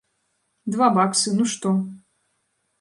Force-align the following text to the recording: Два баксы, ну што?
Два 0.77 0.87
баксы, 0.95 1.37
ну 1.37 1.43
што? 1.53 1.77